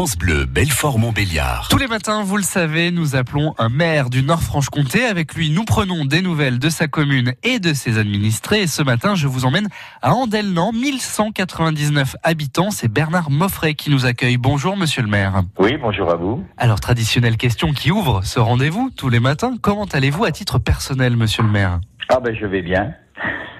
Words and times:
France 0.00 0.16
Bleu, 0.16 0.46
Belfort-Montbéliard. 0.46 1.68
Tous 1.68 1.76
les 1.76 1.86
matins, 1.86 2.22
vous 2.22 2.38
le 2.38 2.42
savez, 2.42 2.90
nous 2.90 3.16
appelons 3.16 3.54
un 3.58 3.68
maire 3.68 4.08
du 4.08 4.22
Nord-Franche-Comté. 4.22 5.04
Avec 5.04 5.34
lui, 5.34 5.50
nous 5.50 5.66
prenons 5.66 6.06
des 6.06 6.22
nouvelles 6.22 6.58
de 6.58 6.70
sa 6.70 6.88
commune 6.88 7.34
et 7.42 7.58
de 7.58 7.74
ses 7.74 7.98
administrés. 7.98 8.62
Et 8.62 8.66
ce 8.66 8.82
matin, 8.82 9.14
je 9.14 9.26
vous 9.26 9.44
emmène 9.44 9.68
à 10.00 10.14
Andelnan, 10.14 10.72
1199 10.72 12.16
habitants. 12.22 12.70
C'est 12.70 12.88
Bernard 12.88 13.28
Moffret 13.28 13.74
qui 13.74 13.90
nous 13.90 14.06
accueille. 14.06 14.38
Bonjour, 14.38 14.74
monsieur 14.74 15.02
le 15.02 15.08
maire. 15.08 15.42
Oui, 15.58 15.76
bonjour 15.76 16.10
à 16.10 16.16
vous. 16.16 16.42
Alors, 16.56 16.80
traditionnelle 16.80 17.36
question 17.36 17.74
qui 17.74 17.90
ouvre 17.90 18.22
ce 18.24 18.40
rendez-vous 18.40 18.88
tous 18.96 19.10
les 19.10 19.20
matins. 19.20 19.56
Comment 19.60 19.84
allez-vous 19.84 20.24
à 20.24 20.30
titre 20.30 20.58
personnel, 20.58 21.14
monsieur 21.18 21.42
le 21.42 21.50
maire? 21.50 21.78
Ah 22.08 22.20
ben, 22.20 22.34
je 22.34 22.46
vais 22.46 22.62
bien. 22.62 22.94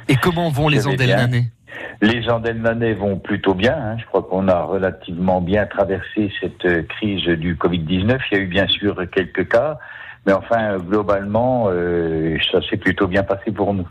Et 0.08 0.16
comment 0.16 0.48
vont 0.48 0.68
les 0.68 0.80
Je. 0.80 0.88
Andelnanais? 0.88 1.52
Les 2.00 2.28
Andelnanais 2.30 2.94
vont 2.94 3.18
plutôt 3.18 3.54
bien. 3.54 3.76
hein. 3.76 3.96
Je 3.98 4.06
crois 4.06 4.22
qu'on 4.22 4.48
a 4.48 4.62
relativement 4.62 5.40
bien 5.40 5.66
traversé 5.66 6.32
cette 6.40 6.64
euh, 6.64 6.82
crise 6.82 7.24
du 7.24 7.56
Covid-19. 7.56 8.18
Il 8.30 8.38
y 8.38 8.40
a 8.40 8.42
eu 8.44 8.46
bien 8.46 8.66
sûr 8.68 8.96
quelques 9.14 9.48
cas, 9.48 9.78
mais 10.26 10.32
enfin, 10.32 10.76
globalement, 10.78 11.66
euh, 11.68 12.36
ça 12.50 12.60
s'est 12.68 12.76
plutôt 12.76 13.06
bien 13.06 13.22
passé 13.22 13.50
pour 13.52 13.72
nous. 13.74 13.86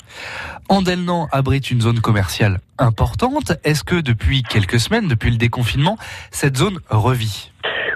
Andelnan 0.69 1.27
abrite 1.31 1.71
une 1.71 1.81
zone 1.81 1.99
commerciale 2.01 2.59
importante. 2.77 3.53
Est-ce 3.63 3.83
que 3.83 3.99
depuis 4.01 4.43
quelques 4.43 4.79
semaines, 4.79 5.07
depuis 5.07 5.31
le 5.31 5.37
déconfinement, 5.37 5.97
cette 6.31 6.57
zone 6.57 6.77
revit? 6.89 7.51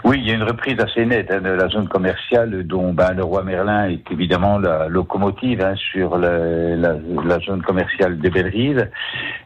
Oui, 0.05 0.19
il 0.19 0.27
y 0.27 0.31
a 0.31 0.33
une 0.33 0.43
reprise 0.43 0.77
assez 0.81 1.05
nette 1.05 1.31
hein, 1.31 1.39
de 1.39 1.49
la 1.49 1.69
zone 1.69 1.87
commerciale 1.87 2.67
dont 2.67 2.91
ben, 2.91 3.13
le 3.13 3.23
roi 3.23 3.41
Merlin 3.43 3.87
est 3.89 4.03
évidemment 4.11 4.59
la 4.59 4.89
locomotive 4.89 5.61
hein, 5.61 5.75
sur 5.77 6.17
le- 6.17 6.75
la, 6.75 6.95
la 7.25 7.39
zone 7.39 7.61
commerciale 7.61 8.19
de 8.19 8.29
Bellerive. 8.29 8.89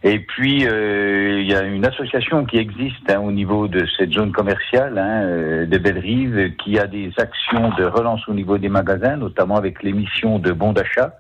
Et 0.04 0.18
puis, 0.18 0.66
euh, 0.68 1.42
il 1.42 1.48
y 1.48 1.54
a 1.54 1.62
une 1.62 1.86
association 1.86 2.44
qui 2.46 2.58
existe 2.58 3.08
hein, 3.08 3.20
au 3.20 3.32
niveau 3.32 3.68
de 3.68 3.86
cette 3.98 4.12
zone 4.14 4.32
commerciale 4.32 4.98
hein, 4.98 5.22
euh, 5.26 5.66
de 5.68 5.78
Bellerive 5.78 6.56
qui 6.56 6.80
a 6.80 6.88
des 6.88 7.12
actions 7.18 7.70
de 7.78 7.84
relance 7.84 8.28
au 8.28 8.34
niveau 8.34 8.58
des 8.58 8.70
magasins, 8.70 9.16
notamment 9.16 9.58
avec 9.58 9.84
l'émission 9.84 10.40
de 10.40 10.52
bons 10.54 10.74
d'achat 10.74 11.20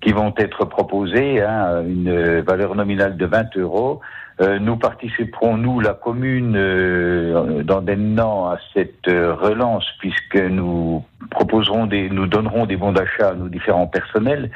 qui 0.00 0.12
vont 0.12 0.34
être 0.36 0.64
proposés 0.66 1.40
hein, 1.42 1.78
à 1.78 1.80
une 1.80 2.40
valeur 2.40 2.74
nominale 2.74 3.16
de 3.16 3.26
20 3.26 3.56
euros. 3.56 4.00
Euh, 4.40 4.58
nous 4.58 4.76
participerons, 4.76 5.56
nous, 5.56 5.78
la 5.78 5.94
commune 5.94 6.56
euh, 6.56 7.62
à 7.68 8.58
cette 8.72 9.06
euh, 9.08 9.34
relance, 9.34 9.86
puisque 10.00 10.36
nous 10.36 11.04
proposerons 11.30 11.86
nous 11.86 12.26
donnerons 12.26 12.66
des 12.66 12.76
bons 12.76 12.92
d'achat 12.92 13.28
à 13.28 13.34
nos 13.34 13.48
différents 13.48 13.86
personnels 13.86 14.50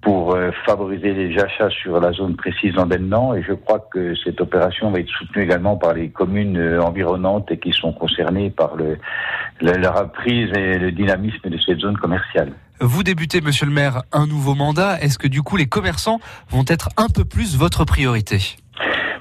pour 0.00 0.34
euh, 0.34 0.50
favoriser 0.64 1.12
les 1.12 1.38
achats 1.38 1.68
sur 1.68 2.00
la 2.00 2.12
zone 2.12 2.36
précise 2.36 2.72
d'Andennan. 2.72 3.34
Et 3.34 3.42
je 3.42 3.52
crois 3.52 3.86
que 3.92 4.14
cette 4.24 4.40
opération 4.40 4.90
va 4.90 5.00
être 5.00 5.10
soutenue 5.10 5.44
également 5.44 5.76
par 5.76 5.92
les 5.92 6.08
communes 6.08 6.78
environnantes 6.78 7.50
et 7.50 7.58
qui 7.58 7.72
sont 7.72 7.92
concernées 7.92 8.48
par 8.48 8.76
le, 8.76 8.96
la 9.60 9.90
reprise 9.90 10.50
et 10.56 10.78
le 10.78 10.90
dynamisme 10.90 11.50
de 11.50 11.58
cette 11.58 11.80
zone 11.80 11.98
commerciale. 11.98 12.52
Vous 12.80 13.02
débutez, 13.02 13.40
monsieur 13.40 13.66
le 13.66 13.72
maire, 13.72 14.02
un 14.12 14.26
nouveau 14.26 14.54
mandat. 14.54 15.00
Est-ce 15.00 15.18
que 15.18 15.26
du 15.26 15.42
coup 15.42 15.56
les 15.56 15.66
commerçants 15.66 16.20
vont 16.48 16.64
être 16.68 16.88
un 16.96 17.08
peu 17.08 17.24
plus 17.24 17.56
votre 17.56 17.84
priorité? 17.84 18.56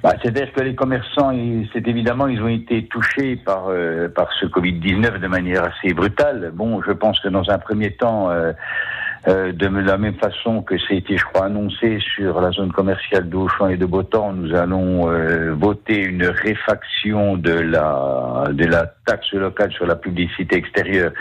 Bah, 0.04 0.14
C'est-à-dire 0.22 0.54
que 0.54 0.62
les 0.62 0.76
commerçants, 0.76 1.32
c'est 1.74 1.88
évidemment, 1.88 2.28
ils 2.28 2.40
ont 2.42 2.48
été 2.48 2.86
touchés 2.86 3.36
par 3.36 3.70
euh, 3.70 4.10
ce 4.40 4.46
Covid-19 4.46 5.20
de 5.20 5.28
manière 5.28 5.64
assez 5.64 5.94
brutale. 5.94 6.52
Bon, 6.54 6.84
je 6.84 6.92
pense 6.92 7.20
que 7.20 7.30
dans 7.30 7.50
un 7.50 7.58
premier 7.58 7.92
temps, 7.92 8.30
euh, 8.30 8.54
euh, 9.28 9.52
de 9.52 9.68
la 9.68 9.98
même 9.98 10.16
façon 10.16 10.62
que 10.62 10.76
c'était, 10.88 11.18
je 11.18 11.26
crois, 11.26 11.46
annoncé 11.46 12.00
sur 12.00 12.40
la 12.40 12.52
zone 12.52 12.72
commerciale 12.72 13.28
d'Auchan 13.30 13.70
et 13.70 13.78
de 13.78 13.86
Botan, 13.86 14.34
nous 14.34 14.56
allons 14.56 15.10
euh, 15.10 15.54
voter 15.54 16.02
une 16.02 16.26
réfaction 16.26 17.38
de 17.38 17.54
la 17.54 18.46
de 18.52 18.66
la 18.66 18.86
taxe 19.06 19.32
locale 19.34 19.72
sur 19.72 19.86
la 19.86 19.96
publicité 19.96 20.56
extérieure 20.56 21.12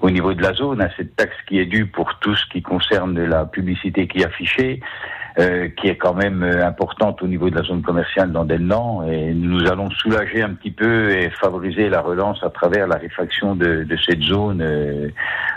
au 0.00 0.10
niveau 0.10 0.32
de 0.34 0.42
la 0.42 0.52
zone. 0.52 0.80
hein, 0.82 0.88
cette 0.96 1.16
taxe 1.16 1.36
qui 1.46 1.58
est 1.58 1.66
due 1.66 1.86
pour 1.86 2.18
tout 2.20 2.34
ce 2.34 2.46
qui 2.52 2.62
concerne 2.62 3.18
la 3.24 3.44
publicité 3.44 4.06
qui 4.06 4.20
est 4.20 4.26
affichée 4.26 4.80
euh, 5.38 5.68
qui 5.68 5.88
est 5.88 5.96
quand 5.96 6.14
même 6.14 6.42
euh, 6.42 6.66
importante 6.66 7.22
au 7.22 7.26
niveau 7.26 7.50
de 7.50 7.56
la 7.56 7.62
zone 7.62 7.82
commerciale 7.82 8.32
d'Andelnan 8.32 9.04
et 9.08 9.32
nous 9.32 9.66
allons 9.66 9.90
soulager 9.90 10.42
un 10.42 10.50
petit 10.50 10.70
peu 10.70 11.10
et 11.10 11.30
favoriser 11.30 11.88
la 11.88 12.00
relance 12.00 12.42
à 12.42 12.50
travers 12.50 12.86
la 12.86 12.96
réfaction 12.96 13.54
de, 13.54 13.84
de 13.84 13.96
cette 14.04 14.22
zone 14.22 14.60
euh, 14.60 15.08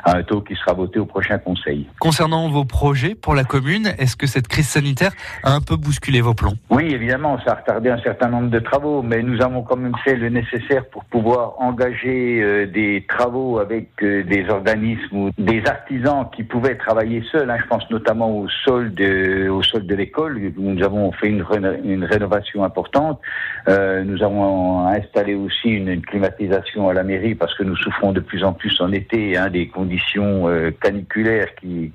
à 0.04 0.18
un 0.18 0.24
taux 0.24 0.42
qui 0.42 0.56
sera 0.56 0.74
voté 0.74 1.00
au 1.00 1.06
prochain 1.06 1.38
conseil. 1.38 1.88
Concernant 2.00 2.50
vos 2.50 2.66
projets 2.66 3.16
pour 3.16 3.34
la 3.34 3.44
commune, 3.44 3.94
est-ce 3.98 4.16
que 4.16 4.28
cette 4.28 4.48
crise 4.48 4.68
sanitaire 4.68 5.12
a 5.44 5.54
un 5.54 5.62
peu 5.62 5.76
bousculé 5.76 6.22
vos 6.22 6.34
plans? 6.34 6.54
Oui, 6.70 6.86
évidemment, 6.92 7.40
ça 7.46 7.54
a 7.54 7.56
retardé 7.56 7.90
un 7.90 8.02
certain 8.02 8.28
nombre 8.30 8.50
de 8.50 8.60
travaux, 8.60 9.02
mais 9.02 9.24
nous 9.24 9.42
avons 9.42 9.64
quand 9.64 9.78
même 9.78 9.96
fait 10.04 10.16
le 10.16 10.30
nécessaire 10.30 10.86
pour 10.86 11.04
pouvoir 11.06 11.54
engager 11.60 12.42
euh, 12.42 12.68
des 12.68 13.06
travaux 13.08 13.60
avec 13.60 13.90
euh, 14.04 14.24
des 14.24 14.48
organismes 14.50 15.16
ou 15.16 15.30
des 15.38 15.64
artisans 15.66 16.28
qui 16.36 16.44
pouvaient 16.44 16.76
travailler 16.76 17.24
seuls. 17.32 17.50
hein. 17.50 17.58
Je 17.60 17.68
pense 17.68 17.90
notamment 17.90 18.38
au 18.38 18.48
sol 18.66 18.94
de, 18.94 19.50
au 19.50 19.63
sol 19.64 19.86
de 19.86 19.96
l'école 19.96 20.54
nous 20.58 20.84
avons 20.84 21.12
fait 21.12 21.28
une, 21.28 21.42
réno- 21.42 21.80
une 21.84 22.04
rénovation 22.04 22.64
importante. 22.64 23.20
Euh, 23.68 24.04
nous 24.04 24.22
avons 24.24 24.88
installé 24.88 25.36
aussi 25.36 25.70
une, 25.70 26.02
climatisation 26.02 26.90
à 26.90 26.94
la 26.94 27.04
mairie 27.04 27.36
parce 27.36 27.54
que 27.56 27.64
nous 27.64 27.76
souffrons 27.76 28.12
de 28.12 28.20
plus 28.20 28.44
en 28.44 28.54
plus 28.54 28.80
en 28.82 28.92
été 28.92 29.38
hein, 29.38 29.50
des 29.50 29.68
conditions 29.68 30.48
euh, 30.48 30.72
caniculaires 30.82 31.48
qui, 31.56 31.92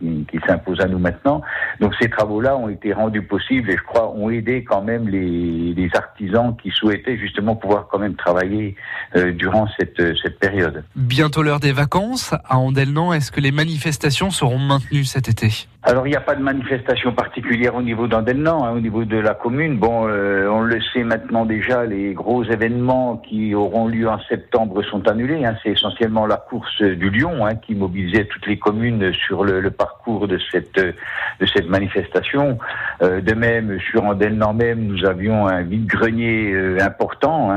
s'imposent 0.46 0.80
à 0.80 0.86
nous 0.86 0.98
maintenant. 0.98 1.42
Donc 1.80 1.94
ces 2.00 2.08
travaux-là 2.08 2.56
ont 2.56 2.68
été 2.68 2.92
rendus 2.92 3.22
possibles 3.22 3.70
et 3.70 3.76
je 3.76 3.82
crois 3.82 4.10
ont 4.10 4.30
aidé 4.30 4.64
quand 4.64 4.82
même 4.82 5.08
les, 5.08 5.74
les 5.74 5.90
artisans 5.94 6.56
qui 6.62 6.70
souhaitaient 6.70 7.18
justement 7.18 7.56
pouvoir 7.56 7.88
quand 7.90 7.98
même 7.98 8.14
travailler 8.14 8.76
euh, 9.16 9.32
durant 9.32 9.68
cette, 9.78 10.00
cette 10.22 10.38
période. 10.38 10.84
Bientôt 10.96 11.42
l'heure 11.42 11.60
des 11.60 11.72
vacances 11.72 12.32
à 12.32 12.58
Andelnan. 12.58 13.12
Est-ce 13.12 13.30
que 13.32 13.40
les 13.40 13.52
manifestations 13.52 14.30
seront 14.30 14.58
maintenues 14.58 15.04
cet 15.04 15.28
été? 15.28 15.66
Alors 15.90 16.06
il 16.06 16.10
n'y 16.10 16.16
a 16.16 16.20
pas 16.20 16.34
de 16.34 16.42
manifestation 16.42 17.14
particulière 17.14 17.74
au 17.74 17.80
niveau 17.80 18.08
d'Andelnan, 18.08 18.62
hein, 18.62 18.72
au 18.72 18.78
niveau 18.80 19.06
de 19.06 19.16
la 19.16 19.32
commune. 19.32 19.78
Bon, 19.78 20.06
euh, 20.06 20.46
on 20.46 20.60
le 20.60 20.82
sait 20.92 21.02
maintenant 21.02 21.46
déjà, 21.46 21.86
les 21.86 22.12
gros 22.12 22.44
événements 22.44 23.16
qui 23.16 23.54
auront 23.54 23.88
lieu 23.88 24.06
en 24.06 24.18
septembre 24.28 24.82
sont 24.84 25.08
annulés. 25.08 25.46
hein. 25.46 25.56
C'est 25.62 25.70
essentiellement 25.70 26.26
la 26.26 26.36
course 26.36 26.82
du 26.82 27.08
Lion 27.08 27.46
hein, 27.46 27.54
qui 27.54 27.74
mobilisait 27.74 28.26
toutes 28.26 28.46
les 28.46 28.58
communes 28.58 29.14
sur 29.14 29.44
le, 29.44 29.70
parcours 29.70 30.28
de 30.28 30.38
cette 30.52 30.78
de 30.78 31.46
cette 31.46 31.70
manifestation. 31.70 32.58
Euh, 33.00 33.22
de 33.22 33.32
même, 33.32 33.80
sur 33.80 34.04
Andelnan 34.04 34.52
même, 34.52 34.80
nous 34.80 35.06
avions 35.06 35.46
un 35.46 35.62
vide-grenier 35.62 36.52
euh, 36.52 36.82
important. 36.82 37.50
hein, 37.50 37.56